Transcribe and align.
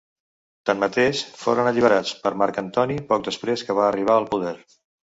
Tanmateix, 0.69 1.21
foren 1.43 1.69
alliberats 1.73 2.17
per 2.25 2.35
Marc 2.45 2.61
Antoni 2.65 2.99
poc 3.13 3.31
després 3.31 3.69
que 3.71 3.79
va 3.83 3.89
arribar 3.93 4.19
al 4.23 4.33
poder. 4.37 4.61